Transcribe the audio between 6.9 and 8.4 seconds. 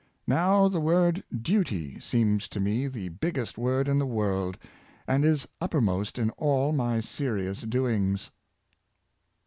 serious doings."